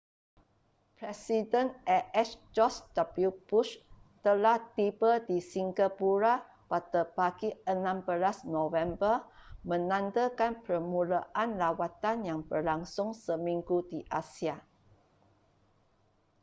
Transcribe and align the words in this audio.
presiden 0.99 1.67
as 2.19 2.29
george 2.55 2.79
w 3.23 3.27
bush 3.49 3.71
telah 4.25 4.57
tiba 4.77 5.11
di 5.27 5.37
singapura 5.51 6.33
pada 6.71 7.01
pagi 7.17 7.49
16 7.69 8.49
november 8.59 9.15
menandakan 9.69 10.53
permulaan 10.65 11.49
lawatan 11.61 12.17
yang 12.29 12.41
berlangsung 12.51 13.09
seminggu 13.25 13.77
di 13.93 13.99
asia 14.21 14.55